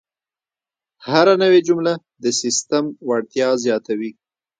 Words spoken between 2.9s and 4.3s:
وړتیا زیاتوي.